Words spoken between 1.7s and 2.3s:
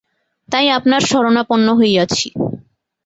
হইয়াছি।